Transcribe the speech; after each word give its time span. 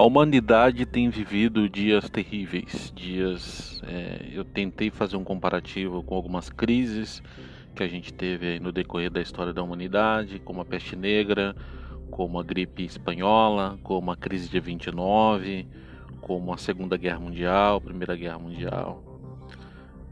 A 0.00 0.02
humanidade 0.02 0.86
tem 0.86 1.10
vivido 1.10 1.68
dias 1.68 2.08
terríveis, 2.08 2.90
dias. 2.96 3.82
É, 3.86 4.30
eu 4.32 4.46
tentei 4.46 4.90
fazer 4.90 5.14
um 5.18 5.22
comparativo 5.22 6.02
com 6.02 6.14
algumas 6.14 6.48
crises 6.48 7.22
que 7.74 7.82
a 7.82 7.86
gente 7.86 8.10
teve 8.10 8.58
no 8.60 8.72
decorrer 8.72 9.10
da 9.10 9.20
história 9.20 9.52
da 9.52 9.62
humanidade, 9.62 10.38
como 10.38 10.62
a 10.62 10.64
peste 10.64 10.96
negra, 10.96 11.54
como 12.10 12.40
a 12.40 12.42
gripe 12.42 12.82
espanhola, 12.82 13.78
como 13.82 14.10
a 14.10 14.16
crise 14.16 14.48
de 14.48 14.58
29, 14.58 15.68
como 16.22 16.54
a 16.54 16.56
Segunda 16.56 16.96
Guerra 16.96 17.20
Mundial, 17.20 17.78
Primeira 17.78 18.16
Guerra 18.16 18.38
Mundial. 18.38 19.04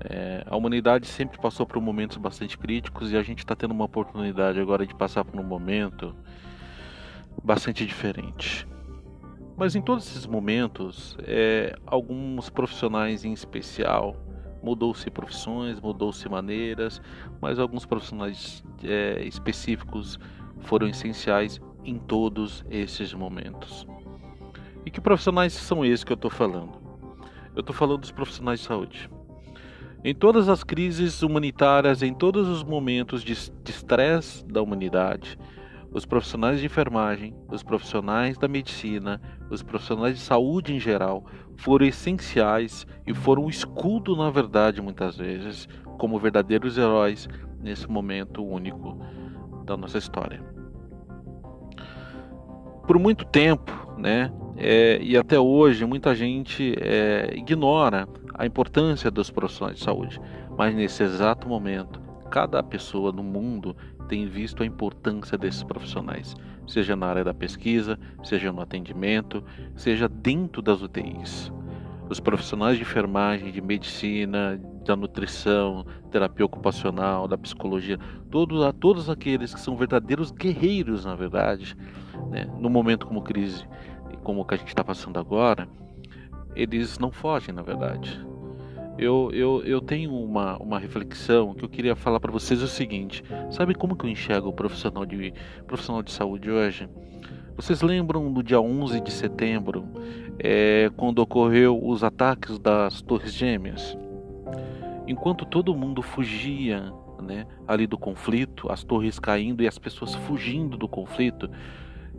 É, 0.01 0.45
a 0.45 0.55
humanidade 0.55 1.07
sempre 1.07 1.39
passou 1.41 1.65
por 1.65 1.81
momentos 1.81 2.19
bastante 2.19 2.59
críticos 2.59 3.11
e 3.11 3.17
a 3.17 3.23
gente 3.23 3.39
está 3.39 3.57
tendo 3.57 3.71
uma 3.71 3.87
oportunidade 3.87 4.61
agora 4.61 4.87
de 4.87 4.95
passar 4.95 5.25
por 5.25 5.41
um 5.41 5.45
momento 5.45 6.15
bastante 7.43 7.87
diferente. 7.87 8.69
Mas 9.59 9.75
em 9.75 9.83
todos 9.83 10.07
esses 10.07 10.25
momentos, 10.25 11.19
é, 11.25 11.77
alguns 11.85 12.49
profissionais 12.49 13.25
em 13.25 13.33
especial 13.33 14.15
mudou-se 14.63 15.11
profissões, 15.11 15.81
mudou-se 15.81 16.29
maneiras, 16.29 17.03
mas 17.41 17.59
alguns 17.59 17.85
profissionais 17.85 18.63
é, 18.85 19.21
específicos 19.25 20.19
foram 20.61 20.87
essenciais 20.87 21.61
em 21.85 21.99
todos 21.99 22.65
esses 22.71 23.13
momentos. 23.13 23.85
E 24.87 24.93
que 24.93 25.01
profissionais 25.01 25.53
são 25.55 25.85
esses 25.85 26.05
que 26.05 26.13
eu 26.13 26.17
estou 26.17 26.31
falando? 26.31 26.79
Eu 27.55 27.61
estou 27.61 27.75
falando 27.75 28.01
dos 28.01 28.13
profissionais 28.13 28.61
de 28.61 28.67
saúde. 28.67 29.11
Em 30.05 30.15
todas 30.15 30.49
as 30.49 30.63
crises 30.63 31.23
humanitárias, 31.23 32.01
em 32.03 32.15
todos 32.15 32.47
os 32.47 32.63
momentos 32.63 33.25
de 33.25 33.33
estresse 33.33 34.47
da 34.47 34.63
humanidade, 34.63 35.37
os 35.93 36.05
profissionais 36.05 36.61
de 36.61 36.67
enfermagem, 36.67 37.35
os 37.51 37.63
profissionais 37.63 38.37
da 38.37 38.47
medicina, 38.47 39.21
os 39.51 39.63
profissionais 39.63 40.17
de 40.17 40.23
saúde 40.23 40.75
em 40.75 40.81
geral 40.81 41.25
foram 41.57 41.87
essenciais 41.87 42.87
e 43.07 43.15
foram 43.15 43.45
o 43.45 43.51
escudo, 43.51 44.17
na 44.17 44.31
verdade, 44.31 44.83
muitas 44.83 45.17
vezes, 45.17 45.69
como 45.99 46.19
verdadeiros 46.19 46.77
heróis 46.79 47.29
nesse 47.61 47.89
momento 47.91 48.45
único 48.45 48.99
da 49.65 49.77
nossa 49.77 49.99
história. 49.99 50.43
Por 52.87 52.99
muito 52.99 53.25
tempo, 53.25 53.73
né, 53.99 54.33
é, 54.57 54.99
e 55.03 55.17
até 55.17 55.39
hoje, 55.39 55.85
muita 55.85 56.15
gente 56.15 56.75
é, 56.81 57.33
ignora 57.37 58.09
a 58.35 58.47
importância 58.47 59.11
dos 59.11 59.31
profissionais 59.31 59.79
de 59.79 59.85
saúde, 59.85 60.21
mas 60.57 60.75
nesse 60.75 61.03
exato 61.03 61.49
momento, 61.49 62.01
cada 62.31 62.63
pessoa 62.63 63.13
no 63.13 63.23
mundo 63.23 63.77
tem 64.09 64.27
visto 64.27 64.63
a 64.63 64.67
importância 64.67 65.37
desses 65.37 65.63
profissionais, 65.63 66.35
seja 66.67 66.97
na 66.97 67.07
área 67.07 67.25
da 67.25 67.35
pesquisa, 67.35 67.99
seja 68.23 68.53
no 68.53 68.61
atendimento, 68.61 69.45
seja 69.77 70.09
dentro 70.09 70.63
das 70.63 70.81
UTIs. 70.83 71.53
Os 72.09 72.21
profissionais 72.21 72.77
de 72.77 72.83
enfermagem, 72.83 73.53
de 73.53 73.61
medicina, 73.61 74.59
da 74.85 74.97
nutrição, 74.97 75.85
terapia 76.11 76.47
ocupacional, 76.47 77.29
da 77.29 77.37
psicologia, 77.37 77.99
todos, 78.31 78.65
todos 78.81 79.11
aqueles 79.11 79.53
que 79.53 79.61
são 79.61 79.77
verdadeiros 79.77 80.31
guerreiros, 80.31 81.05
na 81.05 81.15
verdade, 81.15 81.77
né, 82.31 82.51
no 82.59 82.71
momento 82.71 83.07
como 83.07 83.21
crise, 83.21 83.67
como 84.23 84.41
o 84.41 84.45
que 84.45 84.55
a 84.55 84.57
gente 84.57 84.69
está 84.69 84.83
passando 84.83 85.19
agora, 85.19 85.69
eles 86.57 86.99
não 86.99 87.13
fogem, 87.13 87.55
na 87.55 87.63
verdade 87.63 88.28
eu, 88.99 89.31
eu, 89.33 89.63
eu 89.65 89.81
tenho 89.81 90.13
uma, 90.13 90.57
uma 90.59 90.79
reflexão 90.79 91.55
que 91.55 91.65
eu 91.65 91.69
queria 91.69 91.95
falar 91.95 92.19
para 92.19 92.33
vocês 92.33 92.61
o 92.63 92.67
seguinte: 92.67 93.23
sabe 93.51 93.75
como 93.75 93.97
que 93.97 94.05
eu 94.05 94.11
enxergo 94.11 94.49
o 94.49 94.53
profissional 94.53 95.07
de, 95.07 95.33
profissional 95.67 96.03
de 96.03 96.11
saúde 96.11 96.51
hoje? 96.51 96.89
Vocês 97.57 97.81
lembram 97.81 98.33
do 98.33 98.43
dia 98.43 98.61
11 98.61 99.01
de 99.01 99.11
setembro, 99.11 99.85
é, 100.39 100.91
quando 100.97 101.21
ocorreu 101.21 101.81
os 101.83 102.05
ataques 102.05 102.59
das 102.59 103.01
Torres 103.01 103.33
Gêmeas? 103.33 103.97
Enquanto 105.07 105.47
todo 105.47 105.75
mundo 105.75 106.03
fugia 106.03 106.93
né, 107.23 107.47
ali 107.67 107.87
do 107.87 107.97
conflito, 107.97 108.71
as 108.71 108.85
torres 108.85 109.19
caindo 109.19 109.63
e 109.63 109.69
as 109.69 109.79
pessoas 109.79 110.15
fugindo 110.15 110.77
do 110.77 110.89
conflito, 110.89 111.51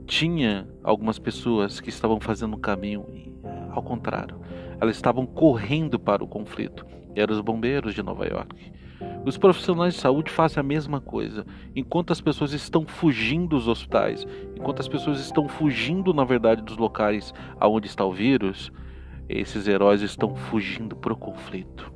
tinha 0.05 0.67
algumas 0.83 1.19
pessoas 1.19 1.79
que 1.79 1.89
estavam 1.89 2.19
fazendo 2.19 2.55
o 2.55 2.59
caminho 2.59 3.05
ao 3.79 3.83
contrário 3.83 4.39
elas 4.79 4.95
estavam 4.95 5.25
correndo 5.25 5.99
para 5.99 6.23
o 6.23 6.27
conflito. 6.27 6.85
eram 7.15 7.33
os 7.33 7.41
bombeiros 7.41 7.93
de 7.93 8.01
Nova 8.01 8.25
York. 8.25 8.71
Os 9.25 9.37
profissionais 9.37 9.95
de 9.95 9.99
saúde 9.99 10.31
fazem 10.31 10.59
a 10.61 10.63
mesma 10.63 11.01
coisa. 11.01 11.45
Enquanto 11.75 12.11
as 12.11 12.21
pessoas 12.21 12.53
estão 12.53 12.85
fugindo 12.85 13.49
dos 13.49 13.67
hospitais, 13.67 14.25
enquanto 14.55 14.79
as 14.79 14.87
pessoas 14.87 15.19
estão 15.19 15.47
fugindo, 15.47 16.13
na 16.13 16.23
verdade, 16.23 16.61
dos 16.61 16.77
locais 16.77 17.33
aonde 17.59 17.87
está 17.87 18.05
o 18.05 18.13
vírus, 18.13 18.71
esses 19.27 19.67
heróis 19.67 20.01
estão 20.01 20.33
fugindo 20.35 20.95
para 20.95 21.13
o 21.13 21.17
conflito. 21.17 21.91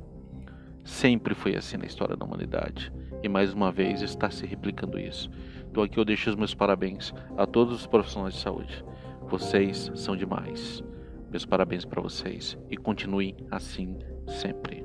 Sempre 0.84 1.34
foi 1.34 1.56
assim 1.56 1.78
na 1.78 1.86
história 1.86 2.16
da 2.16 2.26
humanidade. 2.26 2.92
E 3.22 3.28
mais 3.28 3.54
uma 3.54 3.72
vez 3.72 4.02
está 4.02 4.30
se 4.30 4.44
replicando 4.44 4.98
isso. 4.98 5.30
Então 5.70 5.82
aqui 5.82 5.98
eu 5.98 6.04
deixo 6.04 6.28
os 6.28 6.36
meus 6.36 6.54
parabéns 6.54 7.14
a 7.38 7.46
todos 7.46 7.74
os 7.74 7.86
profissionais 7.86 8.34
de 8.34 8.40
saúde. 8.40 8.84
Vocês 9.28 9.90
são 9.94 10.14
demais. 10.14 10.84
Meus 11.34 11.44
parabéns 11.44 11.84
para 11.84 12.00
vocês 12.00 12.56
e 12.70 12.76
continuem 12.76 13.34
assim 13.50 13.98
sempre. 14.28 14.84